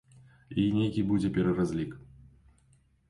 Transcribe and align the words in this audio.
І 0.61 0.63
нейкі 0.77 1.03
будзе 1.11 1.31
пераразлік. 1.35 1.91